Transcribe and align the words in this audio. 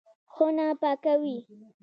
خونه 0.33 0.65
پاکوي. 0.81 1.37